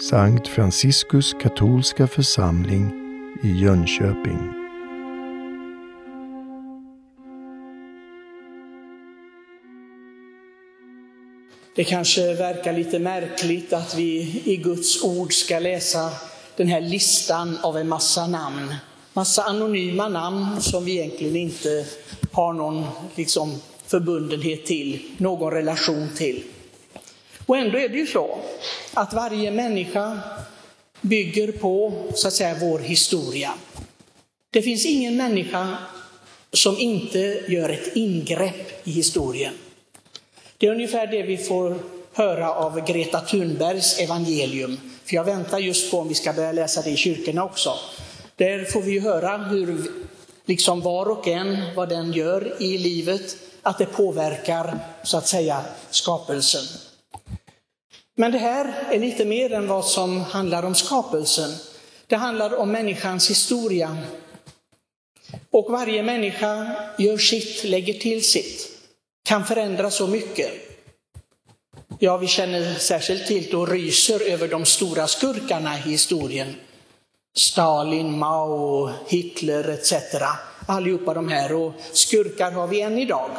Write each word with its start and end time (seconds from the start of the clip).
Sankt 0.00 0.48
Franciskus 0.48 1.34
katolska 1.40 2.06
församling 2.06 2.92
i 3.42 3.48
Jönköping. 3.48 4.52
Det 11.76 11.84
kanske 11.84 12.34
verkar 12.34 12.72
lite 12.72 12.98
märkligt 12.98 13.72
att 13.72 13.94
vi 13.94 14.42
i 14.44 14.56
Guds 14.56 15.04
ord 15.04 15.32
ska 15.32 15.58
läsa 15.58 16.10
den 16.56 16.68
här 16.68 16.80
listan 16.80 17.58
av 17.62 17.76
en 17.76 17.88
massa 17.88 18.26
namn. 18.26 18.74
Massa 19.12 19.42
anonyma 19.42 20.08
namn 20.08 20.60
som 20.60 20.84
vi 20.84 20.98
egentligen 20.98 21.36
inte 21.36 21.86
har 22.32 22.52
någon 22.52 22.84
liksom, 23.14 23.60
förbundenhet 23.86 24.66
till, 24.66 25.02
någon 25.18 25.52
relation 25.52 26.08
till. 26.16 26.42
Och 27.46 27.56
ändå 27.56 27.78
är 27.78 27.88
det 27.88 27.98
ju 27.98 28.06
så 28.06 28.38
att 28.94 29.12
varje 29.12 29.50
människa 29.50 30.20
bygger 31.00 31.52
på 31.52 31.92
så 32.14 32.28
att 32.28 32.34
säga 32.34 32.56
vår 32.60 32.78
historia. 32.78 33.54
Det 34.50 34.62
finns 34.62 34.86
ingen 34.86 35.16
människa 35.16 35.76
som 36.52 36.78
inte 36.78 37.18
gör 37.48 37.68
ett 37.68 37.96
ingrepp 37.96 38.88
i 38.88 38.90
historien. 38.90 39.54
Det 40.58 40.66
är 40.66 40.70
ungefär 40.70 41.06
det 41.06 41.22
vi 41.22 41.36
får 41.36 41.78
höra 42.12 42.54
av 42.54 42.86
Greta 42.86 43.20
Thunbergs 43.20 43.98
evangelium. 43.98 44.80
För 45.04 45.14
jag 45.14 45.24
väntar 45.24 45.58
just 45.58 45.90
på 45.90 45.98
om 45.98 46.08
vi 46.08 46.14
ska 46.14 46.32
börja 46.32 46.52
läsa 46.52 46.82
det 46.82 46.90
i 46.90 46.96
kyrkorna 46.96 47.44
också. 47.44 47.70
Där 48.36 48.64
får 48.64 48.82
vi 48.82 48.98
höra 48.98 49.36
hur 49.36 49.90
liksom 50.44 50.80
var 50.80 51.06
och 51.06 51.28
en, 51.28 51.74
vad 51.76 51.88
den 51.88 52.12
gör 52.12 52.62
i 52.62 52.78
livet, 52.78 53.36
att 53.62 53.78
det 53.78 53.86
påverkar 53.86 54.78
så 55.02 55.16
att 55.16 55.28
säga 55.28 55.64
skapelsen. 55.90 56.64
Men 58.16 58.32
det 58.32 58.38
här 58.38 58.74
är 58.90 58.98
lite 58.98 59.24
mer 59.24 59.52
än 59.52 59.68
vad 59.68 59.84
som 59.84 60.20
handlar 60.20 60.62
om 60.62 60.74
skapelsen. 60.74 61.50
Det 62.06 62.16
handlar 62.16 62.54
om 62.56 62.70
människans 62.70 63.30
historia. 63.30 63.96
Och 65.50 65.72
varje 65.72 66.02
människa 66.02 66.76
gör 66.98 67.18
sitt, 67.18 67.64
lägger 67.64 67.94
till 67.94 68.24
sitt, 68.24 68.68
kan 69.28 69.44
förändra 69.44 69.90
så 69.90 70.06
mycket. 70.06 70.50
Ja, 71.98 72.16
vi 72.16 72.26
känner 72.26 72.74
särskilt 72.74 73.26
till 73.26 73.54
och 73.54 73.68
ryser 73.68 74.30
över 74.32 74.48
de 74.48 74.64
stora 74.64 75.06
skurkarna 75.06 75.78
i 75.78 75.80
historien. 75.80 76.54
Stalin, 77.36 78.18
Mao, 78.18 78.90
Hitler 79.08 79.68
etc. 79.68 79.94
Allihopa 80.66 81.14
de 81.14 81.28
här. 81.28 81.52
Och 81.54 81.72
skurkar 81.92 82.50
har 82.50 82.66
vi 82.66 82.80
än 82.80 82.98
idag. 82.98 83.30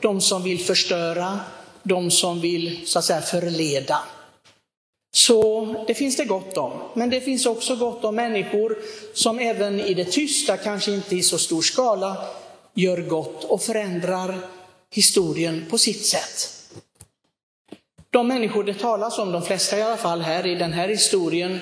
De 0.00 0.20
som 0.20 0.42
vill 0.42 0.64
förstöra, 0.64 1.40
de 1.82 2.10
som 2.10 2.40
vill 2.40 2.80
så 2.86 2.98
att 2.98 3.04
säga 3.04 3.20
förleda. 3.20 3.98
Så 5.14 5.64
det 5.86 5.94
finns 5.94 6.16
det 6.16 6.24
gott 6.24 6.56
om. 6.56 6.72
Men 6.94 7.10
det 7.10 7.20
finns 7.20 7.46
också 7.46 7.76
gott 7.76 8.04
om 8.04 8.14
människor 8.14 8.78
som 9.14 9.38
även 9.38 9.80
i 9.80 9.94
det 9.94 10.04
tysta, 10.04 10.56
kanske 10.56 10.92
inte 10.92 11.16
i 11.16 11.22
så 11.22 11.38
stor 11.38 11.62
skala, 11.62 12.16
gör 12.74 12.96
gott 12.96 13.44
och 13.44 13.62
förändrar 13.62 14.38
historien 14.90 15.66
på 15.70 15.78
sitt 15.78 16.06
sätt. 16.06 16.48
De 18.10 18.28
människor 18.28 18.64
det 18.64 18.74
talas 18.74 19.18
om, 19.18 19.32
de 19.32 19.42
flesta 19.42 19.78
i 19.78 19.82
alla 19.82 19.96
fall 19.96 20.20
här 20.20 20.46
i 20.46 20.54
den 20.54 20.72
här 20.72 20.88
historien, 20.88 21.60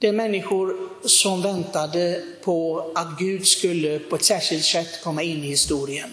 det 0.00 0.08
är 0.08 0.12
människor 0.12 0.88
som 1.04 1.42
väntade 1.42 2.22
på 2.44 2.90
att 2.94 3.18
Gud 3.18 3.46
skulle 3.46 3.98
på 3.98 4.16
ett 4.16 4.24
särskilt 4.24 4.64
sätt 4.64 5.02
komma 5.02 5.22
in 5.22 5.44
i 5.44 5.46
historien. 5.46 6.10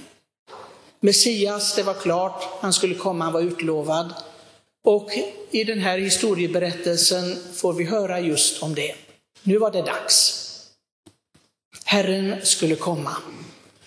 Messias, 1.03 1.75
det 1.75 1.83
var 1.83 1.93
klart, 1.93 2.43
han 2.61 2.73
skulle 2.73 2.95
komma, 2.95 3.23
han 3.23 3.33
var 3.33 3.41
utlovad. 3.41 4.13
Och 4.83 5.11
i 5.51 5.63
den 5.63 5.79
här 5.79 5.97
historieberättelsen 5.97 7.37
får 7.53 7.73
vi 7.73 7.83
höra 7.83 8.19
just 8.19 8.63
om 8.63 8.75
det. 8.75 8.95
Nu 9.43 9.57
var 9.57 9.71
det 9.71 9.81
dags. 9.81 10.37
Herren 11.85 12.45
skulle 12.45 12.75
komma. 12.75 13.17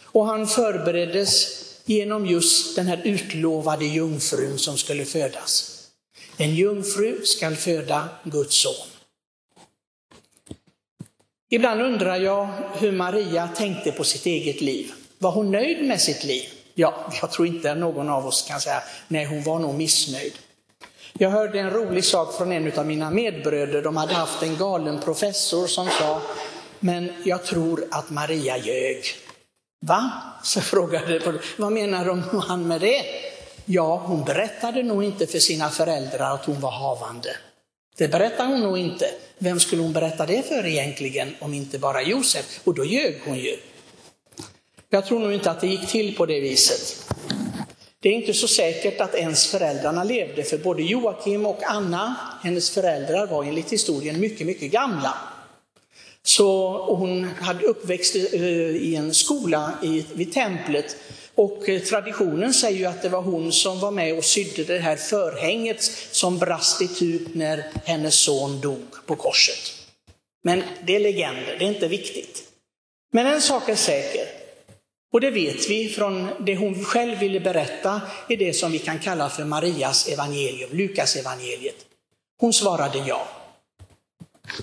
Och 0.04 0.26
han 0.26 0.46
förbereddes 0.46 1.64
genom 1.84 2.26
just 2.26 2.76
den 2.76 2.86
här 2.86 3.00
utlovade 3.04 3.84
jungfrun 3.84 4.58
som 4.58 4.78
skulle 4.78 5.04
födas. 5.04 5.80
En 6.36 6.54
jungfru 6.54 7.24
skall 7.24 7.56
föda 7.56 8.08
Guds 8.24 8.56
son. 8.56 8.86
Ibland 11.50 11.82
undrar 11.82 12.16
jag 12.16 12.48
hur 12.78 12.92
Maria 12.92 13.48
tänkte 13.48 13.92
på 13.92 14.04
sitt 14.04 14.26
eget 14.26 14.60
liv. 14.60 14.92
Var 15.18 15.30
hon 15.30 15.50
nöjd 15.50 15.84
med 15.84 16.00
sitt 16.00 16.24
liv? 16.24 16.53
Ja, 16.74 16.94
jag 17.20 17.30
tror 17.30 17.46
inte 17.46 17.74
någon 17.74 18.08
av 18.08 18.26
oss 18.26 18.42
kan 18.48 18.60
säga 18.60 18.82
nej, 19.08 19.24
hon 19.24 19.42
var 19.42 19.58
nog 19.58 19.74
missnöjd. 19.74 20.32
Jag 21.18 21.30
hörde 21.30 21.60
en 21.60 21.70
rolig 21.70 22.04
sak 22.04 22.34
från 22.34 22.52
en 22.52 22.78
av 22.78 22.86
mina 22.86 23.10
medbröder. 23.10 23.82
De 23.82 23.96
hade 23.96 24.14
haft 24.14 24.42
en 24.42 24.56
galen 24.56 25.00
professor 25.00 25.66
som 25.66 25.88
sa, 25.88 26.22
men 26.80 27.12
jag 27.24 27.44
tror 27.44 27.84
att 27.90 28.10
Maria 28.10 28.58
ljög. 28.58 29.04
Va? 29.86 30.10
Så 30.42 30.60
frågade 30.60 31.40
vad 31.56 31.72
menar 31.72 32.40
han 32.40 32.68
med 32.68 32.80
det? 32.80 33.02
Ja, 33.64 33.96
hon 33.96 34.24
berättade 34.24 34.82
nog 34.82 35.04
inte 35.04 35.26
för 35.26 35.38
sina 35.38 35.70
föräldrar 35.70 36.34
att 36.34 36.44
hon 36.44 36.60
var 36.60 36.70
havande. 36.70 37.36
Det 37.96 38.08
berättade 38.08 38.48
hon 38.48 38.60
nog 38.60 38.78
inte. 38.78 39.10
Vem 39.38 39.60
skulle 39.60 39.82
hon 39.82 39.92
berätta 39.92 40.26
det 40.26 40.48
för 40.48 40.66
egentligen 40.66 41.34
om 41.40 41.54
inte 41.54 41.78
bara 41.78 42.02
Josef? 42.02 42.60
Och 42.64 42.74
då 42.74 42.84
ljög 42.84 43.20
hon 43.24 43.38
ju. 43.38 43.56
Jag 44.94 45.06
tror 45.06 45.20
nog 45.20 45.32
inte 45.32 45.50
att 45.50 45.60
det 45.60 45.66
gick 45.66 45.88
till 45.88 46.16
på 46.16 46.26
det 46.26 46.40
viset. 46.40 47.12
Det 48.00 48.08
är 48.08 48.12
inte 48.12 48.34
så 48.34 48.48
säkert 48.48 49.00
att 49.00 49.14
ens 49.14 49.46
föräldrarna 49.46 50.04
levde, 50.04 50.42
för 50.42 50.58
både 50.58 50.82
Joakim 50.82 51.46
och 51.46 51.62
Anna, 51.62 52.16
hennes 52.42 52.70
föräldrar, 52.70 53.26
var 53.26 53.44
enligt 53.44 53.72
historien 53.72 54.20
mycket, 54.20 54.46
mycket 54.46 54.72
gamla. 54.72 55.14
Så 56.22 56.78
hon 56.96 57.24
hade 57.24 57.66
uppväxt 57.66 58.16
eh, 58.16 58.42
i 58.76 58.96
en 58.96 59.14
skola 59.14 59.72
vid 60.14 60.32
templet 60.32 60.96
och 61.34 61.68
eh, 61.68 61.80
traditionen 61.80 62.54
säger 62.54 62.78
ju 62.78 62.86
att 62.86 63.02
det 63.02 63.08
var 63.08 63.22
hon 63.22 63.52
som 63.52 63.80
var 63.80 63.90
med 63.90 64.18
och 64.18 64.24
sydde 64.24 64.64
det 64.64 64.78
här 64.78 64.96
förhänget 64.96 65.82
som 66.10 66.38
brast 66.38 66.80
itu 66.80 67.18
när 67.32 67.64
hennes 67.84 68.14
son 68.14 68.60
dog 68.60 69.06
på 69.06 69.16
korset. 69.16 69.72
Men 70.44 70.62
det 70.86 70.96
är 70.96 71.00
legender, 71.00 71.56
det 71.58 71.64
är 71.64 71.68
inte 71.68 71.88
viktigt. 71.88 72.42
Men 73.12 73.26
en 73.26 73.40
sak 73.40 73.68
är 73.68 73.76
säker, 73.76 74.23
och 75.14 75.20
det 75.20 75.30
vet 75.30 75.70
vi 75.70 75.88
från 75.88 76.28
det 76.40 76.56
hon 76.56 76.84
själv 76.84 77.18
ville 77.18 77.40
berätta 77.40 78.00
i 78.28 78.36
det 78.36 78.52
som 78.52 78.72
vi 78.72 78.78
kan 78.78 78.98
kalla 78.98 79.28
för 79.28 79.44
Marias 79.44 80.08
evangelium, 80.08 80.70
Lukas 80.72 81.16
evangeliet. 81.16 81.86
Hon 82.40 82.52
svarade 82.52 82.98
ja. 82.98 83.28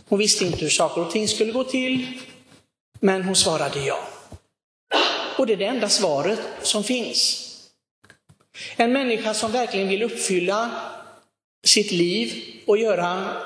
Hon 0.07 0.19
visste 0.19 0.45
inte 0.45 0.57
hur 0.57 0.69
saker 0.69 1.01
och 1.01 1.11
ting 1.11 1.27
skulle 1.27 1.51
gå 1.51 1.63
till, 1.63 2.07
men 2.99 3.23
hon 3.23 3.35
svarade 3.35 3.79
ja. 3.79 4.07
Och 5.37 5.47
det 5.47 5.53
är 5.53 5.57
det 5.57 5.65
enda 5.65 5.89
svaret 5.89 6.39
som 6.61 6.83
finns. 6.83 7.47
En 8.75 8.93
människa 8.93 9.33
som 9.33 9.51
verkligen 9.51 9.87
vill 9.87 10.03
uppfylla 10.03 10.71
sitt 11.63 11.91
liv 11.91 12.43
och 12.65 12.77
göra 12.77 13.37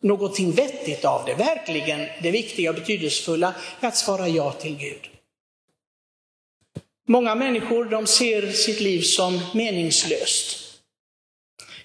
någonting 0.00 0.52
vettigt 0.52 1.04
av 1.04 1.24
det, 1.26 1.34
verkligen 1.34 2.08
det 2.22 2.30
viktiga 2.30 2.70
och 2.70 2.76
betydelsefulla, 2.76 3.54
är 3.80 3.88
att 3.88 3.96
svara 3.96 4.28
ja 4.28 4.52
till 4.52 4.76
Gud. 4.76 5.11
Många 7.08 7.34
människor 7.34 7.84
de 7.84 8.06
ser 8.06 8.52
sitt 8.52 8.80
liv 8.80 9.00
som 9.00 9.40
meningslöst. 9.54 10.58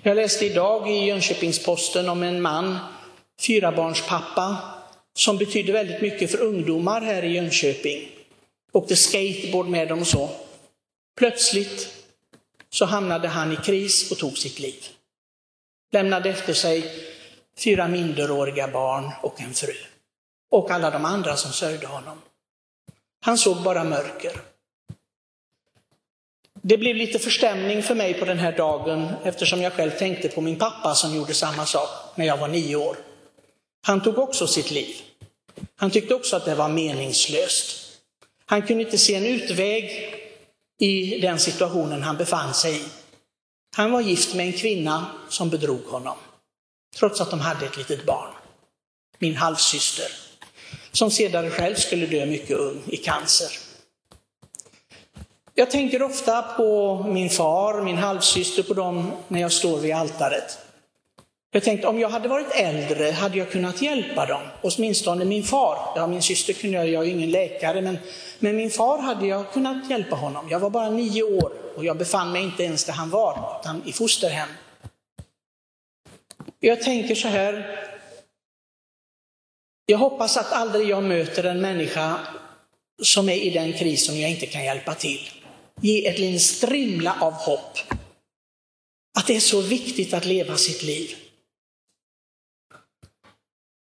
Jag 0.01 0.15
läste 0.15 0.45
idag 0.45 0.91
i 0.91 1.05
Jönköpings-Posten 1.05 2.09
om 2.09 2.23
en 2.23 2.41
man, 2.41 2.77
fyrabarnspappa, 3.41 4.57
som 5.17 5.37
betydde 5.37 5.71
väldigt 5.71 6.01
mycket 6.01 6.31
för 6.31 6.41
ungdomar 6.41 7.01
här 7.01 7.23
i 7.23 7.33
Jönköping 7.35 8.09
åkte 8.77 8.95
skateboard 8.95 9.67
med 9.67 9.87
dem 9.87 9.99
och 9.99 10.07
så. 10.07 10.29
Plötsligt 11.17 11.93
så 12.69 12.85
hamnade 12.85 13.27
han 13.27 13.51
i 13.51 13.55
kris 13.55 14.11
och 14.11 14.17
tog 14.17 14.37
sitt 14.37 14.59
liv. 14.59 14.85
Lämnade 15.91 16.29
efter 16.29 16.53
sig 16.53 17.05
fyra 17.57 17.87
minderåriga 17.87 18.67
barn 18.67 19.11
och 19.21 19.41
en 19.41 19.53
fru. 19.53 19.73
Och 20.51 20.71
alla 20.71 20.91
de 20.91 21.05
andra 21.05 21.35
som 21.35 21.51
sörjde 21.51 21.87
honom. 21.87 22.21
Han 23.21 23.37
såg 23.37 23.63
bara 23.63 23.83
mörker. 23.83 24.31
Det 26.69 26.77
blev 26.77 26.95
lite 26.95 27.19
förstämning 27.19 27.83
för 27.83 27.95
mig 27.95 28.13
på 28.13 28.25
den 28.25 28.39
här 28.39 28.51
dagen 28.51 29.09
eftersom 29.23 29.61
jag 29.61 29.73
själv 29.73 29.91
tänkte 29.91 30.27
på 30.27 30.41
min 30.41 30.55
pappa 30.55 30.95
som 30.95 31.15
gjorde 31.15 31.33
samma 31.33 31.65
sak 31.65 31.89
när 32.15 32.25
jag 32.25 32.37
var 32.37 32.47
nio 32.47 32.75
år. 32.75 32.97
Han 33.85 34.03
tog 34.03 34.17
också 34.17 34.47
sitt 34.47 34.71
liv. 34.71 34.95
Han 35.75 35.91
tyckte 35.91 36.13
också 36.13 36.35
att 36.35 36.45
det 36.45 36.55
var 36.55 36.69
meningslöst. 36.69 37.77
Han 38.45 38.61
kunde 38.61 38.83
inte 38.83 38.97
se 38.97 39.15
en 39.15 39.25
utväg 39.25 40.13
i 40.79 41.19
den 41.19 41.39
situationen 41.39 42.03
han 42.03 42.17
befann 42.17 42.53
sig 42.53 42.75
i. 42.75 42.83
Han 43.75 43.91
var 43.91 44.01
gift 44.01 44.35
med 44.35 44.45
en 44.45 44.53
kvinna 44.53 45.05
som 45.29 45.49
bedrog 45.49 45.85
honom, 45.85 46.17
trots 46.95 47.21
att 47.21 47.29
de 47.29 47.39
hade 47.39 47.65
ett 47.65 47.77
litet 47.77 48.05
barn. 48.05 48.33
Min 49.19 49.35
halvsyster, 49.35 50.11
som 50.91 51.11
sedan 51.11 51.51
själv 51.51 51.75
skulle 51.75 52.05
dö 52.05 52.25
mycket 52.25 52.57
ung 52.57 52.83
i 52.87 52.97
cancer. 52.97 53.66
Jag 55.59 55.71
tänker 55.71 56.01
ofta 56.01 56.41
på 56.41 57.03
min 57.07 57.29
far, 57.29 57.81
min 57.81 57.97
halvsyster, 57.97 58.63
på 58.63 58.73
dem 58.73 59.11
när 59.27 59.41
jag 59.41 59.51
står 59.51 59.77
vid 59.79 59.95
altaret. 59.95 60.59
Jag 61.51 61.63
tänkte 61.63 61.87
om 61.87 61.99
jag 61.99 62.09
hade 62.09 62.27
varit 62.27 62.51
äldre 62.55 63.11
hade 63.11 63.37
jag 63.37 63.51
kunnat 63.51 63.81
hjälpa 63.81 64.25
dem, 64.25 64.41
åtminstone 64.61 65.25
min 65.25 65.43
far. 65.43 65.77
Ja, 65.95 66.07
min 66.07 66.21
syster 66.21 66.53
kunde 66.53 66.77
jag, 66.77 66.89
jag 66.89 67.07
är 67.07 67.11
ingen 67.11 67.31
läkare, 67.31 67.81
men, 67.81 67.97
men 68.39 68.55
min 68.55 68.69
far 68.69 68.97
hade 68.97 69.27
jag 69.27 69.51
kunnat 69.51 69.89
hjälpa 69.89 70.15
honom. 70.15 70.49
Jag 70.49 70.59
var 70.59 70.69
bara 70.69 70.89
nio 70.89 71.23
år 71.23 71.51
och 71.75 71.85
jag 71.85 71.97
befann 71.97 72.31
mig 72.31 72.43
inte 72.43 72.63
ens 72.63 72.85
där 72.85 72.93
han 72.93 73.09
var, 73.09 73.59
utan 73.61 73.81
i 73.85 73.93
fosterhem. 73.93 74.49
Jag 76.59 76.81
tänker 76.81 77.15
så 77.15 77.27
här, 77.27 77.79
jag 79.85 79.97
hoppas 79.97 80.37
att 80.37 80.51
aldrig 80.51 80.89
jag 80.89 81.03
möter 81.03 81.43
en 81.43 81.61
människa 81.61 82.19
som 83.03 83.29
är 83.29 83.35
i 83.35 83.49
den 83.49 83.73
kris 83.73 84.05
som 84.05 84.17
jag 84.17 84.29
inte 84.29 84.45
kan 84.45 84.63
hjälpa 84.63 84.93
till. 84.93 85.29
Ge 85.81 86.07
ett 86.07 86.19
liten 86.19 86.39
strimla 86.39 87.17
av 87.21 87.33
hopp. 87.33 87.77
Att 89.19 89.27
det 89.27 89.35
är 89.35 89.39
så 89.39 89.61
viktigt 89.61 90.13
att 90.13 90.25
leva 90.25 90.57
sitt 90.57 90.83
liv. 90.83 91.15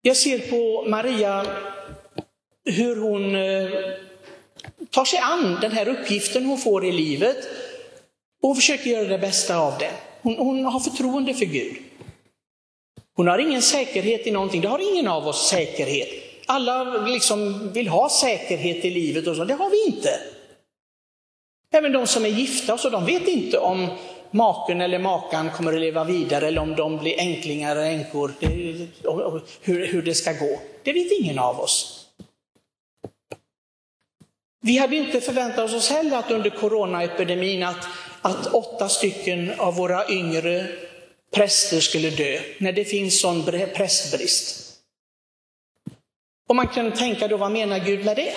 Jag 0.02 0.16
ser 0.16 0.38
på 0.38 0.88
Maria 0.88 1.46
hur 2.64 2.96
hon 2.96 3.34
eh, 3.34 3.70
tar 4.90 5.04
sig 5.04 5.18
an 5.18 5.58
den 5.60 5.72
här 5.72 5.88
uppgiften 5.88 6.44
hon 6.44 6.58
får 6.58 6.84
i 6.84 6.92
livet 6.92 7.48
och 8.42 8.56
försöker 8.56 8.90
göra 8.90 9.08
det 9.08 9.18
bästa 9.18 9.56
av 9.56 9.78
det. 9.78 9.92
Hon, 10.22 10.36
hon 10.36 10.64
har 10.64 10.80
förtroende 10.80 11.34
för 11.34 11.44
Gud. 11.44 11.76
Hon 13.16 13.26
har 13.26 13.38
ingen 13.38 13.62
säkerhet 13.62 14.26
i 14.26 14.30
någonting, 14.30 14.60
det 14.60 14.68
har 14.68 14.92
ingen 14.92 15.08
av 15.08 15.28
oss 15.28 15.48
säkerhet. 15.48 16.08
Alla 16.46 17.06
liksom 17.06 17.72
vill 17.72 17.88
ha 17.88 18.08
säkerhet 18.08 18.84
i 18.84 18.90
livet 18.90 19.26
och 19.26 19.36
så, 19.36 19.44
det 19.44 19.54
har 19.54 19.70
vi 19.70 19.96
inte. 19.96 20.20
Även 21.70 21.92
de 21.92 22.06
som 22.06 22.24
är 22.24 22.28
gifta 22.28 22.74
och 22.74 22.80
så, 22.80 22.90
de 22.90 23.06
vet 23.06 23.28
inte 23.28 23.58
om 23.58 23.88
maken 24.30 24.80
eller 24.80 24.98
makan 24.98 25.50
kommer 25.50 25.72
att 25.72 25.80
leva 25.80 26.04
vidare 26.04 26.46
eller 26.46 26.60
om 26.60 26.76
de 26.76 26.98
blir 26.98 27.20
änklingar 27.20 27.76
eller 27.76 27.90
änkor, 27.90 28.32
hur, 29.62 29.86
hur 29.86 30.02
det 30.02 30.14
ska 30.14 30.32
gå. 30.32 30.60
Det 30.82 30.92
vet 30.92 31.12
ingen 31.20 31.38
av 31.38 31.60
oss. 31.60 32.06
Vi 34.60 34.78
hade 34.78 34.96
inte 34.96 35.20
förväntat 35.20 35.70
oss 35.70 35.90
heller 35.90 36.16
att 36.16 36.30
under 36.30 36.50
coronaepidemin 36.50 37.62
att, 37.62 37.88
att 38.22 38.46
åtta 38.46 38.88
stycken 38.88 39.52
av 39.58 39.76
våra 39.76 40.08
yngre 40.08 40.66
präster 41.34 41.80
skulle 41.80 42.10
dö, 42.10 42.40
när 42.58 42.72
det 42.72 42.84
finns 42.84 43.20
sån 43.20 43.44
prästbrist. 43.74 44.64
Och 46.48 46.56
man 46.56 46.68
kan 46.68 46.92
tänka 46.92 47.28
då, 47.28 47.36
vad 47.36 47.52
menar 47.52 47.78
Gud 47.78 48.04
med 48.04 48.16
det? 48.16 48.34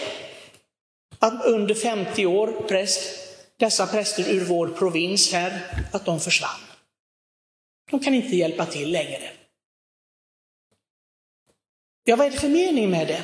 Att 1.20 1.46
under 1.46 1.76
50 1.76 2.26
år 2.26 2.48
präst, 2.68 3.21
dessa 3.62 3.88
präster 3.88 4.30
ur 4.30 4.46
vår 4.46 4.68
provins 4.68 5.34
här, 5.34 5.62
att 5.92 6.06
de 6.06 6.20
försvann. 6.20 6.60
De 7.92 8.00
kan 8.00 8.14
inte 8.14 8.36
hjälpa 8.36 8.66
till 8.66 8.92
längre. 8.92 9.32
Ja, 12.04 12.16
vad 12.16 12.28
är 12.28 12.32
det 12.32 12.38
för 12.40 12.50
mening 12.50 12.90
med 12.90 13.08
det? 13.08 13.24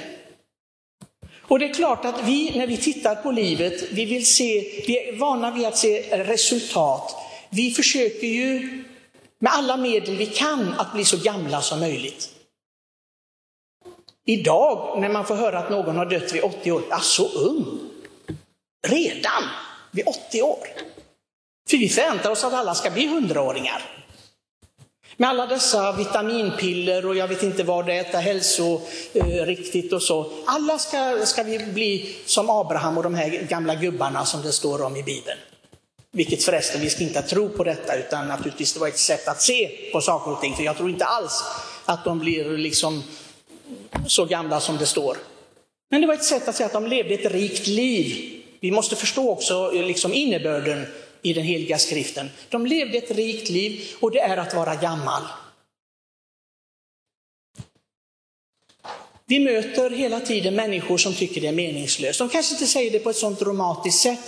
Och 1.42 1.60
det 1.60 1.69
är 1.69 1.74
klart 1.74 2.06
att 2.06 2.24
vi, 2.24 2.57
när 2.57 2.68
vi 2.68 2.78
tittar 2.78 3.16
på 3.16 3.31
livet, 3.31 3.92
vi 3.92 4.06
vill 4.06 4.25
se, 4.25 4.84
vi 4.88 5.10
är 5.10 5.18
vana 5.18 5.51
vid 5.51 5.66
att 5.66 5.78
se 5.78 6.24
resultat. 6.24 7.16
Vi 7.50 7.72
försöker 7.72 8.28
ju 8.28 8.83
med 9.40 9.51
alla 9.54 9.78
medel 9.78 10.18
vi 10.18 10.25
kan 10.25 10.74
att 10.74 10.94
bli 10.94 11.06
så 11.06 11.18
gamla 11.18 11.62
som 11.62 11.80
möjligt. 11.80 12.30
Idag 14.25 15.01
när 15.01 15.10
man 15.10 15.25
får 15.25 15.36
höra 15.36 15.60
att 15.60 15.69
någon 15.69 15.95
har 15.95 16.06
dött 16.06 16.33
vid 16.33 16.44
80 16.44 16.72
år, 16.72 16.83
ja 16.90 17.00
så 17.00 17.28
ung, 17.28 17.80
redan 18.88 19.44
vid 19.98 20.08
80 20.08 20.42
år. 20.42 20.68
För 21.70 21.78
vi 21.78 21.90
förväntar 21.90 22.30
oss 22.30 22.44
att 22.44 22.54
alla 22.54 22.76
ska 22.76 22.90
bli 22.90 23.08
hundraåringar. 23.08 23.98
Med 25.18 25.30
alla 25.30 25.46
dessa 25.46 25.92
vitaminpiller 25.92 27.06
och 27.06 27.16
jag 27.16 27.28
vet 27.28 27.44
inte 27.44 27.64
vad 27.64 27.86
det 27.86 27.94
är, 27.94 28.02
äta 28.02 28.18
hälsoriktigt 28.18 29.92
eh, 29.92 29.96
och 29.96 30.04
så. 30.04 30.32
Alla 30.46 30.80
ska, 30.80 31.26
ska 31.26 31.44
vi 31.44 31.60
bli 31.60 32.16
som 32.26 32.50
Abraham 32.50 32.98
och 32.98 33.04
de 33.04 33.16
här 33.16 33.30
gamla 33.30 33.76
gubbarna 33.76 34.26
som 34.26 34.42
det 34.42 34.52
står 34.52 34.82
om 34.84 34.96
i 34.96 35.04
Bibeln. 35.04 35.38
Vilket 36.12 36.44
förresten, 36.44 36.82
vi 36.82 36.90
ska 36.90 37.04
inte 37.04 37.22
tro 37.22 37.50
på 37.50 37.64
detta, 37.64 37.96
utan 37.96 38.28
naturligtvis 38.28 38.74
det 38.74 38.80
var 38.80 38.88
ett 38.88 38.98
sätt 38.98 39.28
att 39.28 39.42
se 39.42 39.90
på 39.94 40.02
saker 40.02 40.32
och 40.32 40.42
ting. 40.42 40.56
För 40.56 40.64
jag 40.64 40.78
tror 40.78 40.90
inte 40.90 41.06
alls 41.06 41.44
att 41.86 42.04
de 42.04 42.20
blir 42.20 42.58
liksom 42.58 43.04
så 44.08 44.26
gamla 44.26 44.60
som 44.60 44.78
det 44.78 44.86
står. 44.86 45.18
Men 45.92 46.02
det 46.02 46.08
var 46.08 46.14
ett 46.14 46.24
sätt 46.24 46.48
att 46.48 46.56
säga 46.56 46.68
att 46.68 46.74
de 46.74 46.88
levde 46.88 47.14
ett 47.14 47.32
rikt 47.32 47.68
liv. 47.68 48.37
Vi 48.59 48.71
måste 48.71 48.95
förstå 48.95 49.31
också 49.31 49.71
liksom 49.71 50.13
innebörden 50.13 50.86
i 51.21 51.33
den 51.33 51.44
heliga 51.44 51.77
skriften. 51.77 52.30
De 52.50 52.65
levde 52.65 52.98
ett 52.98 53.12
rikt 53.12 53.50
liv 53.50 53.81
och 54.00 54.12
det 54.12 54.19
är 54.19 54.38
att 54.38 54.54
vara 54.54 54.75
gammal. 54.75 55.21
Vi 59.25 59.39
möter 59.39 59.89
hela 59.89 60.19
tiden 60.19 60.56
människor 60.56 60.98
som 60.98 61.13
tycker 61.13 61.42
det 61.42 61.48
är 61.48 61.51
meningslöst. 61.51 62.19
De 62.19 62.30
kanske 62.30 62.56
inte 62.56 62.68
säger 62.68 62.92
det 62.92 63.00
på 63.00 63.09
ett 63.09 63.15
sånt 63.15 63.39
dramatiskt 63.39 64.00
sätt, 64.00 64.19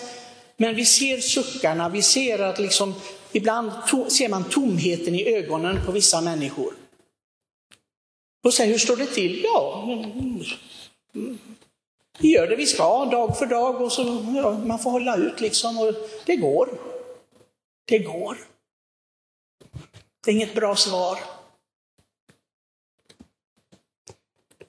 men 0.57 0.75
vi 0.75 0.85
ser 0.85 1.17
suckarna, 1.17 1.89
vi 1.89 2.01
ser 2.01 2.39
att 2.39 2.59
liksom, 2.59 2.93
ibland 3.31 3.71
ser 4.11 4.29
man 4.29 4.43
tomheten 4.43 5.15
i 5.15 5.35
ögonen 5.35 5.85
på 5.85 5.91
vissa 5.91 6.21
människor. 6.21 6.73
Och 8.43 8.53
säger, 8.53 8.71
hur 8.71 8.79
står 8.79 8.97
det 8.97 9.05
till? 9.05 9.41
Ja, 9.43 9.87
vi 12.19 12.33
gör 12.33 12.48
det 12.48 12.56
vi 12.56 12.66
ska 12.66 13.06
dag 13.06 13.38
för 13.38 13.45
dag 13.45 13.81
och 13.81 13.92
så 13.92 14.25
ja, 14.36 14.51
man 14.51 14.80
får 14.80 14.92
hålla 14.92 15.16
ut 15.16 15.42
liksom 15.42 15.80
och 15.80 15.94
det 16.25 16.36
går. 16.36 16.69
Det 17.86 18.00
går. 18.00 18.38
Det 20.25 20.31
är 20.31 20.36
inget 20.36 20.56
bra 20.56 20.75
svar. 20.75 21.19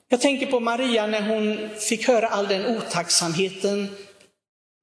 Jag 0.08 0.20
tänker 0.20 0.47
på 0.47 0.61
Maria 0.61 1.06
när 1.06 1.29
hon 1.29 1.69
fick 1.79 2.08
höra 2.08 2.29
all 2.29 2.49
den 2.49 2.76
otacksamheten 2.76 3.96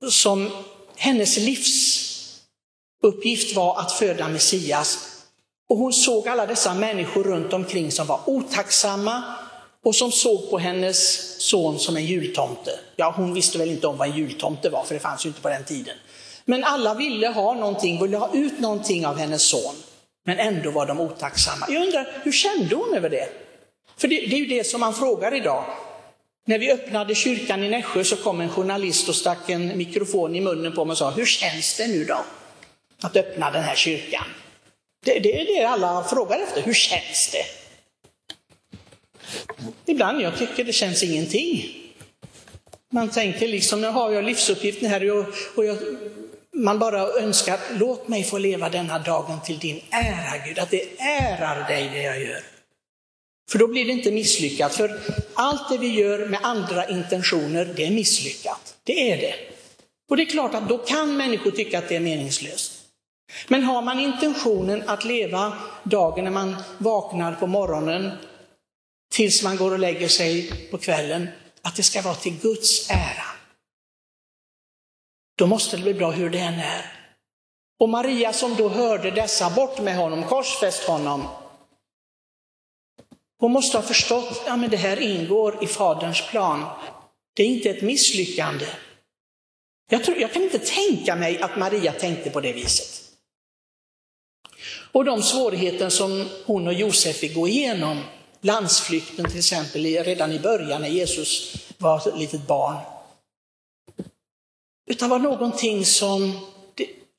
som 0.10 0.50
hennes 0.96 1.38
livsuppgift 1.38 3.56
var 3.56 3.80
att 3.80 3.92
föda 3.92 4.30
Messias. 4.30 5.24
Och 5.70 5.78
hon 5.78 5.94
såg 5.94 6.28
alla 6.28 6.46
dessa 6.46 6.74
människor 6.74 7.24
runt 7.24 7.54
omkring 7.54 7.92
som 7.92 8.08
var 8.08 8.20
otacksamma 8.26 9.24
och 9.88 9.96
som 9.96 10.12
såg 10.12 10.50
på 10.50 10.58
hennes 10.58 10.98
son 11.42 11.80
som 11.80 11.98
en 11.98 12.06
jultomte. 12.06 12.80
Ja, 12.96 13.14
hon 13.18 13.34
visste 13.34 13.58
väl 13.58 13.70
inte 13.70 13.88
om 13.88 13.98
vad 13.98 14.08
en 14.08 14.18
jultomte 14.18 14.70
var, 14.70 14.84
för 14.84 14.94
det 14.94 15.00
fanns 15.00 15.26
ju 15.26 15.28
inte 15.28 15.42
på 15.42 15.50
den 15.50 15.64
tiden. 15.64 15.96
Men 16.46 16.64
alla 16.64 16.94
ville 16.94 17.28
ha 17.28 17.54
någonting, 17.54 18.02
ville 18.02 18.18
ha 18.18 18.30
ut 18.34 18.60
någonting 18.60 19.06
av 19.06 19.18
hennes 19.18 19.42
son. 19.44 19.76
Men 20.26 20.40
ändå 20.40 20.72
var 20.72 20.86
de 20.86 21.00
otacksamma. 21.00 21.66
Jag 21.70 21.84
undrar, 21.86 22.22
hur 22.24 22.32
kände 22.32 22.76
hon 22.76 22.94
över 22.96 23.10
det? 23.10 23.28
För 23.98 24.08
det, 24.08 24.16
det 24.16 24.36
är 24.36 24.40
ju 24.40 24.46
det 24.46 24.64
som 24.64 24.80
man 24.80 24.94
frågar 24.94 25.34
idag. 25.36 25.64
När 26.46 26.60
vi 26.60 26.72
öppnade 26.72 27.16
kyrkan 27.16 27.64
i 27.64 27.70
Nässjö 27.70 28.04
så 28.04 28.16
kom 28.16 28.42
en 28.42 28.50
journalist 28.50 29.10
och 29.10 29.16
stack 29.16 29.50
en 29.50 29.78
mikrofon 29.78 30.36
i 30.36 30.42
munnen 30.42 30.76
på 30.76 30.86
mig 30.86 30.92
och 30.92 30.98
sa, 30.98 31.10
hur 31.10 31.26
känns 31.26 31.78
det 31.78 31.88
nu 31.88 32.06
då? 32.06 32.18
Att 33.02 33.16
öppna 33.16 33.52
den 33.52 33.64
här 33.64 33.76
kyrkan. 33.76 34.26
Det, 35.06 35.20
det 35.20 35.42
är 35.42 35.46
det 35.46 35.66
alla 35.66 36.04
frågar 36.04 36.40
efter, 36.40 36.62
hur 36.62 36.74
känns 36.74 37.30
det? 37.32 37.67
Ibland 39.88 40.22
jag 40.22 40.38
tycker 40.38 40.64
det 40.64 40.74
känns 40.74 41.04
ingenting. 41.04 41.74
Man 42.92 43.10
tänker 43.10 43.48
liksom, 43.48 43.82
nu 43.82 43.88
har 43.88 44.12
jag 44.12 44.24
livsuppgiften 44.24 44.90
här 44.90 45.12
och, 45.12 45.26
och 45.56 45.66
jag, 45.66 45.78
man 46.56 46.80
bara 46.80 47.02
önskar, 47.02 47.60
låt 47.80 48.08
mig 48.08 48.24
få 48.24 48.38
leva 48.38 48.70
denna 48.70 49.00
dagen 49.00 49.42
till 49.46 49.60
din 49.60 49.82
ära 49.90 50.46
Gud, 50.48 50.60
att 50.60 50.72
det 50.72 51.00
ärar 51.00 51.68
dig 51.68 51.90
det 51.94 52.02
jag 52.02 52.22
gör. 52.22 52.44
För 53.52 53.60
då 53.60 53.68
blir 53.68 53.86
det 53.86 53.92
inte 53.92 54.12
misslyckat, 54.12 54.76
för 54.76 55.00
allt 55.34 55.70
det 55.70 55.78
vi 55.78 55.88
gör 55.88 56.26
med 56.26 56.40
andra 56.44 56.90
intentioner, 56.90 57.74
det 57.76 57.86
är 57.86 57.92
misslyckat. 57.92 58.76
Det 58.84 59.12
är 59.12 59.18
det. 59.18 59.34
Och 60.10 60.18
det 60.18 60.24
är 60.24 60.26
klart 60.26 60.54
att 60.54 60.70
då 60.70 60.78
kan 60.78 61.18
människor 61.18 61.52
tycka 61.52 61.80
att 61.80 61.90
det 61.90 61.96
är 61.96 62.00
meningslöst. 62.00 62.74
Men 63.48 63.64
har 63.64 63.82
man 63.82 64.00
intentionen 64.00 64.84
att 64.86 65.06
leva 65.06 65.54
dagen 65.84 66.24
när 66.24 66.32
man 66.32 66.56
vaknar 66.78 67.36
på 67.36 67.48
morgonen 67.48 68.12
tills 69.18 69.44
man 69.44 69.58
går 69.58 69.72
och 69.72 69.80
lägger 69.80 70.08
sig 70.08 70.52
på 70.72 70.78
kvällen, 70.78 71.28
att 71.62 71.76
det 71.76 71.84
ska 71.84 72.02
vara 72.02 72.16
till 72.16 72.40
Guds 72.40 72.90
ära. 72.90 73.26
Då 75.38 75.48
måste 75.48 75.78
det 75.78 75.84
bli 75.84 75.94
bra 75.94 76.12
hur 76.12 76.30
det 76.30 76.40
än 76.40 76.60
är. 76.60 76.92
Och 77.80 77.90
Maria 77.90 78.34
som 78.34 78.56
då 78.56 78.70
hörde 78.70 79.12
dessa, 79.12 79.50
bort 79.50 79.80
med 79.80 79.98
honom, 79.98 80.24
korsfäst 80.24 80.84
honom. 80.84 81.28
Hon 83.40 83.52
måste 83.52 83.78
ha 83.78 83.82
förstått, 83.82 84.32
att 84.32 84.62
ja 84.62 84.68
det 84.68 84.78
här 84.78 85.00
ingår 85.00 85.64
i 85.64 85.68
Faderns 85.68 86.30
plan. 86.30 86.66
Det 87.36 87.44
är 87.44 87.48
inte 87.48 87.70
ett 87.70 87.82
misslyckande. 87.82 88.66
Jag, 89.90 90.04
tror, 90.04 90.18
jag 90.18 90.34
kan 90.34 90.44
inte 90.44 90.60
tänka 90.60 91.16
mig 91.16 91.42
att 91.42 91.58
Maria 91.58 91.92
tänkte 91.92 92.30
på 92.30 92.42
det 92.42 92.54
viset. 92.54 93.04
Och 94.92 95.06
de 95.06 95.24
svårigheter 95.24 95.90
som 95.90 96.30
hon 96.46 96.68
och 96.68 96.74
Josef 96.74 97.18
fick 97.18 97.36
gå 97.36 97.48
igenom, 97.48 98.04
landsflykten 98.42 99.30
till 99.30 99.40
exempel 99.40 99.86
redan 99.86 100.32
i 100.32 100.40
början 100.40 100.82
när 100.82 100.90
Jesus 100.90 101.56
var 101.78 102.08
ett 102.08 102.18
litet 102.18 102.48
barn. 102.48 102.78
Utan 104.90 105.10
var 105.10 105.20
någonting 105.20 105.86
som 105.86 106.40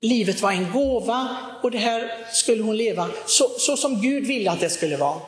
livet 0.00 0.42
var 0.42 0.52
en 0.52 0.72
gåva 0.72 1.36
och 1.62 1.70
det 1.70 1.78
här 1.78 2.26
skulle 2.32 2.62
hon 2.62 2.76
leva 2.76 3.10
så, 3.26 3.48
så 3.58 3.76
som 3.76 4.00
Gud 4.00 4.26
ville 4.26 4.50
att 4.50 4.60
det 4.60 4.70
skulle 4.70 4.96
vara. 4.96 5.20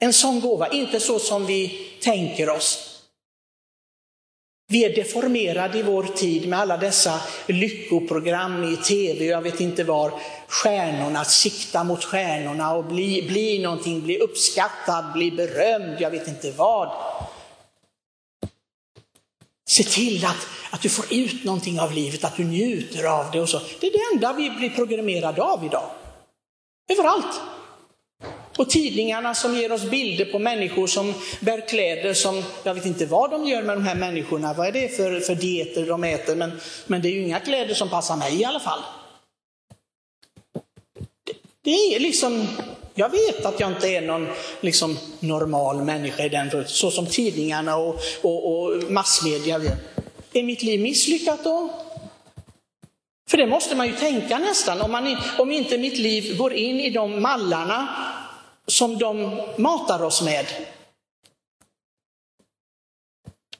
En 0.00 0.12
sån 0.12 0.40
gåva, 0.40 0.68
inte 0.68 1.00
så 1.00 1.18
som 1.18 1.46
vi 1.46 1.88
tänker 2.00 2.50
oss. 2.50 2.91
Vi 4.72 4.84
är 4.84 4.94
deformerade 4.94 5.78
i 5.78 5.82
vår 5.82 6.02
tid 6.02 6.48
med 6.48 6.58
alla 6.58 6.76
dessa 6.76 7.20
lyckoprogram 7.46 8.64
i 8.64 8.76
tv, 8.76 9.24
jag 9.24 9.42
vet 9.42 9.60
inte 9.60 9.84
var, 9.84 10.12
stjärnorna, 10.48 11.24
sikta 11.24 11.84
mot 11.84 12.04
stjärnorna 12.04 12.74
och 12.74 12.84
bli, 12.84 13.22
bli 13.28 13.62
någonting, 13.62 14.02
bli 14.02 14.18
uppskattad, 14.18 15.12
bli 15.12 15.30
berömd, 15.30 15.96
jag 16.00 16.10
vet 16.10 16.28
inte 16.28 16.50
vad. 16.50 16.92
Se 19.68 19.82
till 19.82 20.24
att, 20.24 20.46
att 20.70 20.82
du 20.82 20.88
får 20.88 21.04
ut 21.10 21.44
någonting 21.44 21.80
av 21.80 21.92
livet, 21.92 22.24
att 22.24 22.36
du 22.36 22.44
njuter 22.44 23.04
av 23.04 23.30
det 23.30 23.40
och 23.40 23.48
så. 23.48 23.60
Det 23.80 23.86
är 23.86 23.92
det 23.92 24.14
enda 24.14 24.32
vi 24.32 24.50
blir 24.50 24.70
programmerade 24.70 25.42
av 25.42 25.64
idag. 25.64 25.90
Överallt. 26.92 27.40
Och 28.62 28.70
tidningarna 28.70 29.34
som 29.34 29.56
ger 29.56 29.72
oss 29.72 29.84
bilder 29.84 30.24
på 30.24 30.38
människor 30.38 30.86
som 30.86 31.14
bär 31.40 31.68
kläder 31.68 32.14
som, 32.14 32.42
jag 32.64 32.74
vet 32.74 32.86
inte 32.86 33.06
vad 33.06 33.30
de 33.30 33.46
gör 33.46 33.62
med 33.62 33.76
de 33.76 33.84
här 33.84 33.94
människorna, 33.94 34.54
vad 34.54 34.66
är 34.66 34.72
det 34.72 34.96
för, 34.96 35.20
för 35.20 35.34
dieter 35.34 35.86
de 35.86 36.04
äter, 36.04 36.36
men, 36.36 36.60
men 36.86 37.02
det 37.02 37.08
är 37.08 37.12
ju 37.12 37.22
inga 37.22 37.40
kläder 37.40 37.74
som 37.74 37.88
passar 37.88 38.16
mig 38.16 38.40
i 38.40 38.44
alla 38.44 38.60
fall. 38.60 38.80
Det, 41.26 41.32
det 41.62 41.94
är 41.94 42.00
liksom, 42.00 42.48
jag 42.94 43.08
vet 43.08 43.44
att 43.44 43.60
jag 43.60 43.70
inte 43.70 43.88
är 43.88 44.00
någon 44.00 44.28
liksom, 44.60 44.98
normal 45.20 45.82
människa 45.82 46.24
i 46.24 46.28
den 46.28 46.64
så 46.66 46.90
som 46.90 47.06
tidningarna 47.06 47.76
och, 47.76 48.00
och, 48.22 48.62
och 48.62 48.82
massmedia 48.90 49.58
vet. 49.58 49.78
Är 50.32 50.42
mitt 50.42 50.62
liv 50.62 50.80
misslyckat 50.80 51.44
då? 51.44 51.70
För 53.30 53.38
det 53.38 53.46
måste 53.46 53.76
man 53.76 53.86
ju 53.86 53.92
tänka 53.92 54.38
nästan, 54.38 54.80
om, 54.80 54.92
man, 54.92 55.16
om 55.38 55.50
inte 55.50 55.78
mitt 55.78 55.98
liv 55.98 56.36
går 56.36 56.52
in 56.52 56.80
i 56.80 56.90
de 56.90 57.22
mallarna 57.22 57.88
som 58.66 58.98
de 58.98 59.40
matar 59.58 60.02
oss 60.02 60.22
med. 60.22 60.46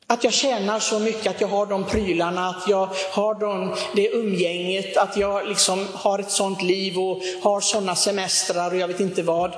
Att 0.07 0.25
jag 0.25 0.33
tjänar 0.33 0.81
så 0.81 0.99
mycket, 0.99 1.27
att 1.27 1.41
jag 1.41 1.49
har 1.49 1.67
de 1.67 1.85
prylarna, 1.85 2.49
att 2.49 2.69
jag 2.69 2.89
har 3.13 3.35
de, 3.35 3.77
det 3.95 4.09
umgänget, 4.09 4.97
att 4.97 5.17
jag 5.17 5.49
liksom 5.49 5.87
har 5.95 6.19
ett 6.19 6.31
sånt 6.31 6.63
liv 6.63 6.99
och 6.99 7.23
har 7.43 7.61
sådana 7.61 7.97
semestrar 7.97 8.71
och 8.71 8.77
jag 8.77 8.89
vet 8.89 9.01
inte 9.01 9.23
vad. 9.23 9.53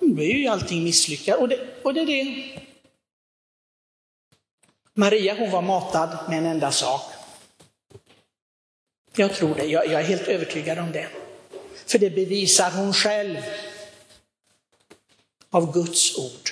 Då 0.00 0.22
är 0.22 0.34
ju 0.34 0.46
allting 0.46 0.84
misslyckat. 0.84 1.38
Och 1.38 1.48
det, 1.48 1.58
och 1.82 1.94
det 1.94 2.00
är 2.00 2.06
det. 2.06 2.44
Maria 4.94 5.34
hon 5.38 5.50
var 5.50 5.62
matad 5.62 6.18
med 6.28 6.38
en 6.38 6.46
enda 6.46 6.72
sak. 6.72 7.02
Jag 9.16 9.34
tror 9.34 9.54
det, 9.54 9.64
jag, 9.64 9.86
jag 9.86 10.00
är 10.00 10.04
helt 10.04 10.28
övertygad 10.28 10.78
om 10.78 10.92
det. 10.92 11.08
För 11.86 11.98
det 11.98 12.10
bevisar 12.10 12.70
hon 12.70 12.92
själv 12.92 13.36
av 15.54 15.72
Guds 15.72 16.18
ord. 16.18 16.50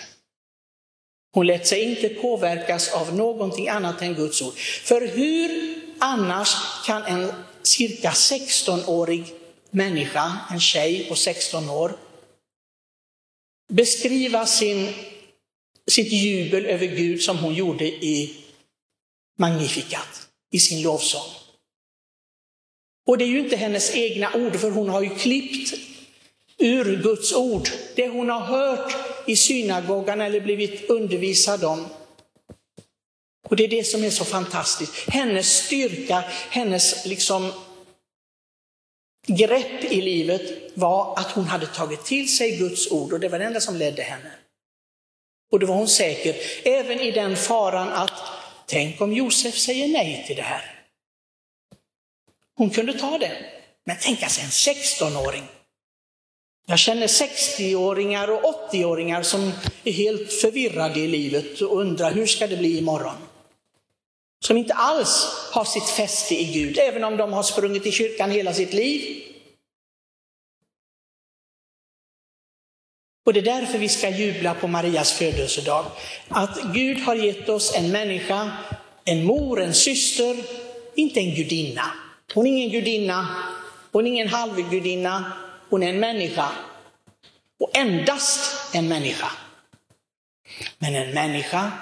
Hon 1.35 1.47
lät 1.47 1.67
sig 1.67 1.83
inte 1.83 2.09
påverkas 2.09 2.93
av 2.93 3.15
någonting 3.15 3.69
annat 3.69 4.03
än 4.03 4.15
Guds 4.15 4.43
ord. 4.43 4.55
För 4.59 5.07
hur 5.07 5.75
annars 5.99 6.57
kan 6.87 7.03
en 7.03 7.33
cirka 7.63 8.11
16-årig 8.11 9.25
människa, 9.71 10.39
en 10.51 10.61
tjej 10.61 11.09
på 11.09 11.15
16 11.15 11.71
år, 11.71 11.97
beskriva 13.73 14.47
sin, 14.47 14.93
sitt 15.91 16.13
jubel 16.13 16.67
över 16.67 16.87
Gud 16.87 17.23
som 17.23 17.39
hon 17.39 17.55
gjorde 17.55 17.85
i 17.85 18.37
Magnificat, 19.39 20.29
i 20.51 20.59
sin 20.59 20.83
lovsång. 20.83 21.31
Och 23.07 23.19
det 23.19 23.25
är 23.25 23.29
ju 23.29 23.39
inte 23.39 23.57
hennes 23.57 23.95
egna 23.95 24.35
ord, 24.35 24.57
för 24.57 24.71
hon 24.71 24.89
har 24.89 25.03
ju 25.03 25.15
klippt 25.15 25.92
ur 26.63 27.03
Guds 27.03 27.33
ord, 27.33 27.69
det 27.95 28.09
hon 28.09 28.31
har 28.31 28.41
hört 28.41 28.97
i 29.27 29.37
synagogan 29.37 30.21
eller 30.21 30.41
blivit 30.41 30.91
undervisad 30.91 31.65
om. 31.65 31.87
Och 33.49 33.57
det 33.57 33.65
är 33.65 33.69
det 33.69 33.85
som 33.85 34.05
är 34.05 34.11
så 34.11 34.25
fantastiskt. 34.25 35.09
Hennes 35.09 35.65
styrka, 35.65 36.25
hennes 36.51 37.07
liksom 37.07 37.53
grepp 39.27 39.85
i 39.85 40.01
livet 40.01 40.73
var 40.75 41.19
att 41.19 41.31
hon 41.31 41.45
hade 41.45 41.67
tagit 41.67 42.05
till 42.05 42.37
sig 42.37 42.57
Guds 42.57 42.91
ord 42.91 43.13
och 43.13 43.21
det 43.21 43.29
var 43.29 43.39
det 43.39 43.45
enda 43.45 43.61
som 43.61 43.77
ledde 43.77 44.03
henne. 44.03 44.33
Och 45.53 45.59
då 45.59 45.67
var 45.67 45.75
hon 45.75 45.89
säker, 45.89 46.37
även 46.65 47.01
i 47.01 47.11
den 47.11 47.37
faran 47.37 47.89
att 47.89 48.21
tänk 48.67 49.01
om 49.01 49.13
Josef 49.13 49.59
säger 49.59 49.89
nej 49.89 50.25
till 50.27 50.37
det 50.37 50.43
här. 50.43 50.85
Hon 52.55 52.71
kunde 52.71 52.99
ta 52.99 53.19
det. 53.19 53.33
Men 53.85 53.99
tänka 53.99 54.29
sig 54.29 54.45
en 54.45 54.51
16-åring 54.51 55.49
jag 56.67 56.79
känner 56.79 57.07
60-åringar 57.07 58.29
och 58.29 58.71
80-åringar 58.73 59.23
som 59.23 59.53
är 59.85 59.93
helt 59.93 60.33
förvirrade 60.33 61.01
i 61.01 61.09
livet 61.09 61.61
och 61.61 61.81
undrar 61.81 62.13
hur 62.13 62.27
ska 62.27 62.47
det 62.47 62.57
bli 62.57 62.79
imorgon? 62.79 63.17
Som 64.45 64.57
inte 64.57 64.75
alls 64.75 65.27
har 65.53 65.65
sitt 65.65 65.89
fäste 65.89 66.35
i 66.35 66.45
Gud, 66.45 66.79
även 66.79 67.05
om 67.05 67.17
de 67.17 67.33
har 67.33 67.43
sprungit 67.43 67.87
i 67.87 67.93
kyrkan 67.93 68.31
hela 68.31 68.53
sitt 68.53 68.73
liv. 68.73 69.23
Och 73.27 73.33
det 73.33 73.41
är 73.41 73.61
därför 73.61 73.79
vi 73.79 73.89
ska 73.89 74.09
jubla 74.09 74.55
på 74.55 74.69
Marias 74.69 75.13
födelsedag. 75.13 75.85
Att 76.29 76.59
Gud 76.75 76.99
har 76.99 77.15
gett 77.15 77.49
oss 77.49 77.75
en 77.75 77.91
människa, 77.91 78.51
en 79.05 79.25
mor, 79.25 79.63
en 79.63 79.75
syster, 79.75 80.37
inte 80.95 81.21
en 81.21 81.35
gudinna. 81.35 81.93
Hon 82.35 82.47
är 82.47 82.51
ingen 82.51 82.71
gudinna, 82.71 83.29
hon 83.93 84.07
är 84.07 84.11
ingen 84.11 84.29
halvgudinna, 84.29 85.33
hon 85.73 85.83
är 85.83 85.89
en 85.89 86.01
människa. 86.01 86.53
Och 87.61 87.77
endast 87.77 88.75
en 88.75 88.89
människa. 88.89 89.33
Men 90.79 90.95
en 90.95 91.15
människa 91.15 91.73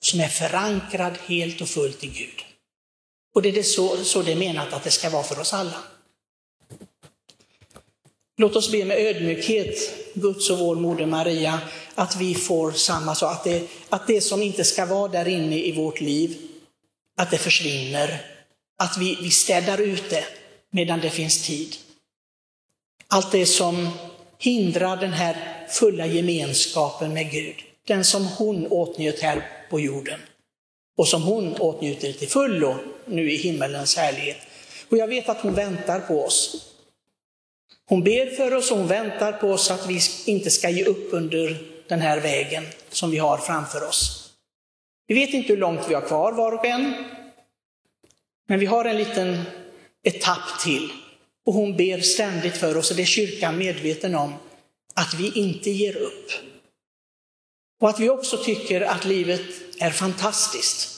som 0.00 0.20
är 0.20 0.28
förankrad 0.28 1.18
helt 1.26 1.60
och 1.60 1.68
fullt 1.68 2.04
i 2.04 2.06
Gud. 2.06 2.44
Och 3.34 3.42
det 3.42 3.58
är 3.58 3.62
så, 3.62 4.04
så 4.04 4.22
det 4.22 4.32
är 4.32 4.36
menat 4.36 4.72
att 4.72 4.84
det 4.84 4.90
ska 4.90 5.10
vara 5.10 5.22
för 5.22 5.40
oss 5.40 5.52
alla. 5.52 5.82
Låt 8.36 8.56
oss 8.56 8.72
be 8.72 8.84
med 8.84 8.98
ödmjukhet, 8.98 9.76
Guds 10.14 10.50
och 10.50 10.58
vår 10.58 10.76
moder 10.76 11.06
Maria, 11.06 11.60
att 11.94 12.16
vi 12.16 12.34
får 12.34 12.72
samma 12.72 13.14
sak, 13.14 13.32
att 13.32 13.44
det, 13.44 13.68
att 13.88 14.06
det 14.06 14.20
som 14.20 14.42
inte 14.42 14.64
ska 14.64 14.86
vara 14.86 15.08
där 15.08 15.28
inne 15.28 15.58
i 15.58 15.72
vårt 15.72 16.00
liv, 16.00 16.36
att 17.16 17.30
det 17.30 17.38
försvinner. 17.38 18.26
Att 18.78 18.98
vi, 18.98 19.18
vi 19.20 19.30
städar 19.30 19.78
ut 19.78 20.10
det 20.10 20.24
medan 20.70 21.00
det 21.00 21.10
finns 21.10 21.46
tid. 21.46 21.76
Allt 23.12 23.32
det 23.32 23.46
som 23.46 23.88
hindrar 24.38 24.96
den 24.96 25.12
här 25.12 25.66
fulla 25.68 26.06
gemenskapen 26.06 27.14
med 27.14 27.30
Gud. 27.30 27.54
Den 27.86 28.04
som 28.04 28.26
hon 28.26 28.66
åtnjöt 28.66 29.20
här 29.20 29.46
på 29.70 29.80
jorden 29.80 30.20
och 30.98 31.08
som 31.08 31.22
hon 31.22 31.54
åtnjuter 31.56 32.12
till 32.12 32.28
fullo 32.28 32.76
nu 33.06 33.32
i 33.32 33.36
himmelens 33.36 33.96
härlighet. 33.96 34.36
Och 34.88 34.96
jag 34.96 35.06
vet 35.06 35.28
att 35.28 35.40
hon 35.40 35.54
väntar 35.54 36.00
på 36.00 36.24
oss. 36.24 36.68
Hon 37.86 38.04
ber 38.04 38.26
för 38.26 38.54
oss 38.54 38.70
och 38.70 38.78
hon 38.78 38.86
väntar 38.86 39.32
på 39.32 39.48
oss 39.48 39.70
att 39.70 39.86
vi 39.86 40.00
inte 40.26 40.50
ska 40.50 40.70
ge 40.70 40.84
upp 40.84 41.08
under 41.12 41.56
den 41.88 42.00
här 42.00 42.20
vägen 42.20 42.66
som 42.90 43.10
vi 43.10 43.18
har 43.18 43.38
framför 43.38 43.88
oss. 43.88 44.30
Vi 45.06 45.14
vet 45.14 45.34
inte 45.34 45.52
hur 45.52 45.60
långt 45.60 45.80
vi 45.88 45.94
har 45.94 46.00
kvar 46.00 46.32
var 46.32 46.52
och 46.52 46.66
en, 46.66 46.94
men 48.48 48.58
vi 48.58 48.66
har 48.66 48.84
en 48.84 48.96
liten 48.96 49.42
etapp 50.02 50.60
till. 50.64 50.90
Och 51.46 51.54
hon 51.54 51.76
ber 51.76 52.00
ständigt 52.00 52.56
för 52.56 52.76
oss, 52.76 52.90
och 52.90 52.96
det 52.96 53.02
är 53.02 53.06
kyrkan 53.06 53.58
medveten 53.58 54.14
om, 54.14 54.34
att 54.94 55.14
vi 55.14 55.32
inte 55.34 55.70
ger 55.70 55.96
upp. 55.96 56.30
Och 57.80 57.88
att 57.88 58.00
vi 58.00 58.10
också 58.10 58.36
tycker 58.36 58.80
att 58.80 59.04
livet 59.04 59.40
är 59.78 59.90
fantastiskt. 59.90 60.88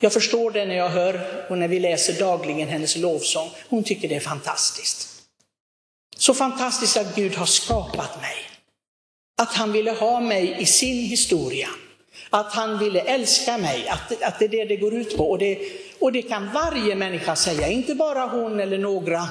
Jag 0.00 0.12
förstår 0.12 0.50
det 0.50 0.66
när 0.66 0.74
jag 0.74 0.88
hör 0.88 1.46
och 1.50 1.58
när 1.58 1.68
vi 1.68 1.80
läser 1.80 2.18
dagligen 2.18 2.68
hennes 2.68 2.96
lovsång. 2.96 3.50
Hon 3.68 3.84
tycker 3.84 4.08
det 4.08 4.14
är 4.16 4.20
fantastiskt. 4.20 5.22
Så 6.16 6.34
fantastiskt 6.34 6.96
att 6.96 7.16
Gud 7.16 7.34
har 7.34 7.46
skapat 7.46 8.20
mig. 8.20 8.36
Att 9.42 9.54
han 9.54 9.72
ville 9.72 9.90
ha 9.90 10.20
mig 10.20 10.56
i 10.60 10.66
sin 10.66 11.04
historia. 11.04 11.68
Att 12.30 12.52
han 12.52 12.78
ville 12.78 13.00
älska 13.00 13.58
mig, 13.58 13.88
att, 13.88 14.22
att 14.22 14.38
det 14.38 14.44
är 14.44 14.48
det 14.48 14.64
det 14.64 14.76
går 14.76 14.94
ut 14.94 15.16
på. 15.16 15.30
Och 15.30 15.38
det, 15.38 15.58
och 16.00 16.12
det 16.12 16.22
kan 16.22 16.52
varje 16.52 16.94
människa 16.94 17.36
säga, 17.36 17.68
inte 17.68 17.94
bara 17.94 18.26
hon 18.26 18.60
eller 18.60 18.78
några, 18.78 19.28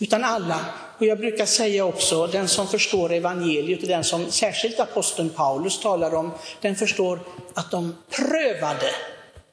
utan 0.00 0.24
alla. 0.24 0.64
Och 0.98 1.06
jag 1.06 1.18
brukar 1.18 1.46
säga 1.46 1.84
också, 1.84 2.26
den 2.26 2.48
som 2.48 2.68
förstår 2.68 3.12
evangeliet 3.12 3.82
och 3.82 3.88
den 3.88 4.04
som 4.04 4.30
särskilt 4.30 4.80
aposteln 4.80 5.30
Paulus 5.30 5.80
talar 5.80 6.14
om, 6.14 6.32
den 6.60 6.76
förstår 6.76 7.20
att 7.54 7.70
de 7.70 7.96
prövade, 8.10 8.90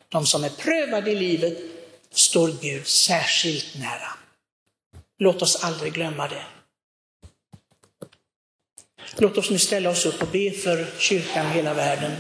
de 0.10 0.26
som 0.26 0.44
är 0.44 0.50
prövade 0.50 1.12
i 1.12 1.16
livet, 1.16 1.58
står 2.12 2.52
Gud 2.62 2.88
särskilt 2.88 3.80
nära. 3.80 4.10
Låt 5.20 5.42
oss 5.42 5.64
aldrig 5.64 5.94
glömma 5.94 6.28
det. 6.28 6.44
Låt 9.18 9.38
oss 9.38 9.50
nu 9.50 9.60
ställa 9.60 9.90
oss 9.90 10.06
upp 10.06 10.22
och 10.22 10.28
be 10.28 10.52
för 10.52 10.86
kyrkan 11.00 11.46
i 11.46 11.50
hela 11.50 11.74
världen. 11.74 12.12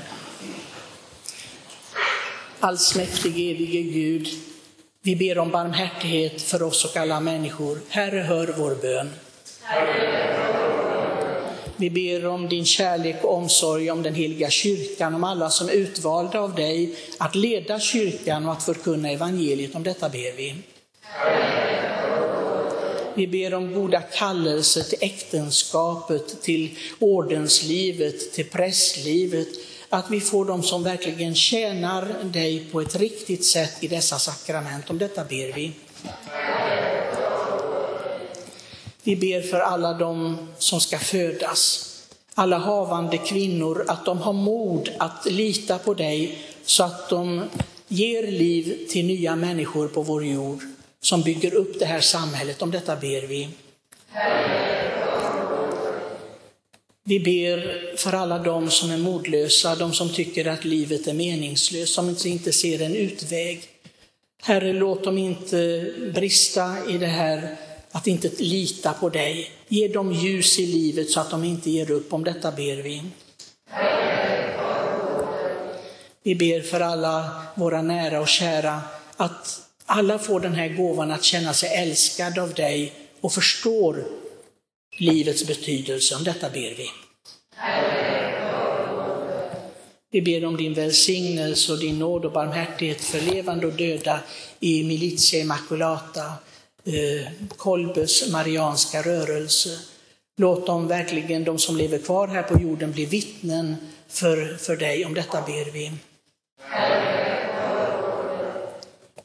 Allsmäktige 2.59 3.51
evige 3.51 3.81
Gud, 3.81 4.27
Vi 5.05 5.15
ber 5.15 5.37
om 5.37 5.51
barmhärtighet 5.51 6.41
för 6.41 6.63
oss 6.63 6.85
och 6.85 6.97
alla 6.97 7.19
människor. 7.19 7.79
Herre, 7.89 8.19
hör 8.19 8.53
vår 8.57 8.75
bön. 8.81 9.09
Vi 11.77 11.89
ber 11.89 12.25
om 12.25 12.49
din 12.49 12.65
kärlek 12.65 13.23
och 13.23 13.33
omsorg 13.33 13.91
om 13.91 14.03
den 14.03 14.15
heliga 14.15 14.49
kyrkan, 14.49 15.15
om 15.15 15.23
alla 15.23 15.49
som 15.49 15.69
är 15.69 15.73
utvalda 15.73 16.39
av 16.39 16.55
dig 16.55 16.95
att 17.17 17.35
leda 17.35 17.79
kyrkan 17.79 18.45
och 18.45 18.51
att 18.51 18.63
förkunna 18.63 19.11
evangeliet. 19.11 19.75
Om 19.75 19.83
detta 19.83 20.09
ber 20.09 20.37
vi. 20.37 20.55
Vi 23.15 23.27
ber 23.27 23.53
om 23.53 23.73
goda 23.73 24.01
kallelser 24.01 24.81
till 24.81 24.97
äktenskapet, 25.01 26.41
till 26.41 26.77
ordenslivet, 26.99 28.33
till 28.33 28.49
prästlivet. 28.49 29.47
Att 29.89 30.11
vi 30.11 30.19
får 30.19 30.45
dem 30.45 30.63
som 30.63 30.83
verkligen 30.83 31.35
tjänar 31.35 32.23
dig 32.23 32.65
på 32.71 32.81
ett 32.81 32.95
riktigt 32.95 33.45
sätt 33.45 33.73
i 33.79 33.87
dessa 33.87 34.19
sakrament. 34.19 34.89
Om 34.89 34.97
detta 34.97 35.23
ber 35.23 35.53
vi. 35.53 35.71
Vi 39.03 39.15
ber 39.15 39.41
för 39.41 39.59
alla 39.59 39.93
de 39.93 40.37
som 40.57 40.81
ska 40.81 40.99
födas, 40.99 41.89
alla 42.33 42.57
havande 42.57 43.17
kvinnor, 43.17 43.85
att 43.87 44.05
de 44.05 44.17
har 44.17 44.33
mod 44.33 44.89
att 44.97 45.25
lita 45.25 45.77
på 45.77 45.93
dig 45.93 46.37
så 46.65 46.83
att 46.83 47.09
de 47.09 47.43
ger 47.87 48.27
liv 48.27 48.87
till 48.89 49.05
nya 49.05 49.35
människor 49.35 49.87
på 49.87 50.01
vår 50.01 50.25
jord 50.25 50.63
som 51.03 51.21
bygger 51.21 51.53
upp 51.53 51.79
det 51.79 51.85
här 51.85 52.01
samhället. 52.01 52.61
Om 52.61 52.71
detta 52.71 52.95
ber 52.95 53.27
vi. 53.27 53.49
Vi 57.05 57.19
ber 57.19 57.95
för 57.97 58.13
alla 58.13 58.39
de 58.39 58.71
som 58.71 58.91
är 58.91 58.97
modlösa, 58.97 59.75
de 59.75 59.93
som 59.93 60.09
tycker 60.09 60.45
att 60.47 60.65
livet 60.65 61.07
är 61.07 61.13
meningslöst, 61.13 61.93
som 61.93 62.15
inte 62.25 62.53
ser 62.53 62.81
en 62.81 62.95
utväg. 62.95 63.63
Herre, 64.43 64.73
låt 64.73 65.03
dem 65.03 65.17
inte 65.17 65.91
brista 66.13 66.77
i 66.89 66.97
det 66.97 67.07
här 67.07 67.55
att 67.91 68.07
inte 68.07 68.29
lita 68.37 68.93
på 68.93 69.09
dig. 69.09 69.51
Ge 69.67 69.87
dem 69.87 70.13
ljus 70.13 70.59
i 70.59 70.65
livet 70.65 71.09
så 71.09 71.19
att 71.19 71.29
de 71.29 71.43
inte 71.43 71.69
ger 71.69 71.91
upp. 71.91 72.13
Om 72.13 72.23
detta 72.23 72.51
ber 72.51 72.75
vi. 72.75 73.03
Vi 76.23 76.35
ber 76.35 76.61
för 76.61 76.79
alla 76.79 77.31
våra 77.55 77.81
nära 77.81 78.21
och 78.21 78.27
kära 78.27 78.81
att 79.17 79.61
alla 79.93 80.19
får 80.19 80.39
den 80.39 80.55
här 80.55 80.69
gåvan 80.69 81.11
att 81.11 81.23
känna 81.23 81.53
sig 81.53 81.69
älskade 81.69 82.41
av 82.41 82.53
dig 82.53 82.93
och 83.21 83.33
förstår 83.33 84.05
livets 84.99 85.47
betydelse. 85.47 86.15
Om 86.15 86.23
detta 86.23 86.49
ber 86.49 86.75
vi. 86.75 86.89
Vi 90.11 90.21
ber 90.21 90.45
om 90.45 90.57
din 90.57 90.73
välsignelse 90.73 91.71
och 91.71 91.79
din 91.79 91.99
nåd 91.99 92.25
och 92.25 92.31
barmhärtighet 92.31 93.01
för 93.01 93.21
levande 93.21 93.67
och 93.67 93.73
döda 93.73 94.19
i 94.59 94.83
Militia 94.83 95.41
Immaculata, 95.41 96.25
eh, 96.85 97.31
Kolbes 97.57 98.31
marianska 98.31 99.01
rörelse. 99.01 99.79
Låt 100.37 100.65
dem 100.67 100.87
verkligen, 100.87 101.43
de 101.43 101.59
som 101.59 101.77
lever 101.77 101.97
kvar 101.97 102.27
här 102.27 102.43
på 102.43 102.61
jorden, 102.61 102.91
bli 102.91 103.05
vittnen 103.05 103.75
för, 104.07 104.57
för 104.57 104.75
dig. 104.75 105.05
Om 105.05 105.13
detta 105.13 105.41
ber 105.41 105.71
vi. 105.71 105.91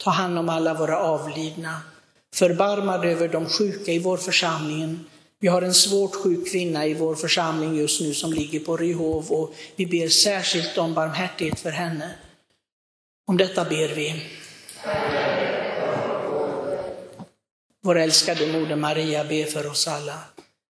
Ta 0.09 0.12
hand 0.12 0.38
om 0.38 0.49
alla 0.49 0.75
våra 0.75 0.99
avlidna. 0.99 1.81
Förbarma 2.35 2.99
dig 2.99 3.12
över 3.12 3.29
de 3.29 3.47
sjuka 3.47 3.93
i 3.93 3.99
vår 3.99 4.17
församling. 4.17 5.05
Vi 5.41 5.49
har 5.49 5.62
en 5.62 5.75
svårt 5.75 6.15
sjuk 6.15 6.53
kvinna 6.53 6.87
i 6.87 6.95
vår 6.95 7.15
församling 7.15 7.77
just 7.77 8.00
nu 8.00 8.15
som 8.15 8.33
ligger 8.33 8.61
på 8.61 8.77
Ryhov 8.77 9.33
och 9.33 9.55
vi 9.77 9.87
ber 9.87 10.09
särskilt 10.09 10.79
om 10.79 10.95
barmhärtighet 10.95 11.61
för 11.61 11.71
henne. 11.71 12.11
Om 13.27 13.37
detta 13.37 13.65
ber 13.65 13.88
vi. 13.88 14.23
Vår 17.83 17.99
älskade 17.99 18.53
moder 18.53 18.77
Maria 18.77 19.25
ber 19.25 19.45
för 19.45 19.71
oss 19.71 19.88
alla. 19.88 20.19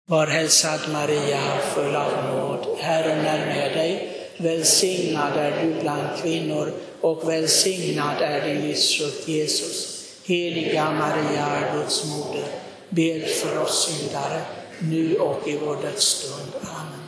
Var 0.08 0.28
hälsad 0.28 0.80
Maria, 0.94 1.42
full 1.76 1.96
av 1.96 2.12
nåd. 2.12 2.78
Herren 2.80 3.26
är 3.26 3.46
med 3.46 3.78
dig. 3.78 4.14
Välsignad 4.38 5.34
är 5.38 5.64
du 5.64 5.82
bland 5.82 6.22
kvinnor 6.22 6.74
och 7.02 7.30
välsignad 7.30 8.22
är 8.22 8.48
din 8.48 8.68
livsfrukt 8.68 9.28
Jesus. 9.28 10.04
Heliga 10.26 10.92
Maria, 10.92 11.74
Guds 11.74 12.06
moder, 12.06 12.48
bed 12.90 13.28
för 13.28 13.62
oss 13.62 13.88
syndare, 13.88 14.42
nu 14.80 15.16
och 15.16 15.48
i 15.48 15.58
vår 15.58 15.82
dödsstund. 15.82 16.52
Amen. 16.62 17.00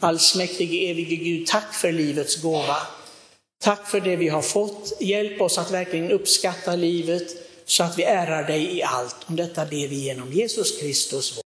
Allsmäktige 0.00 0.90
evige 0.90 1.16
Gud, 1.16 1.46
tack 1.46 1.74
för 1.74 1.92
livets 1.92 2.42
gåva. 2.42 2.76
Tack 3.60 3.90
för 3.90 4.00
det 4.00 4.16
vi 4.16 4.28
har 4.28 4.42
fått. 4.42 4.92
Hjälp 5.00 5.40
oss 5.40 5.58
att 5.58 5.70
verkligen 5.70 6.10
uppskatta 6.10 6.76
livet 6.76 7.36
så 7.66 7.84
att 7.84 7.98
vi 7.98 8.02
ärar 8.02 8.44
dig 8.44 8.76
i 8.76 8.82
allt. 8.82 9.16
Om 9.26 9.36
detta 9.36 9.64
ber 9.64 9.88
vi 9.88 9.96
genom 9.96 10.32
Jesus 10.32 10.80
Kristus. 10.80 11.40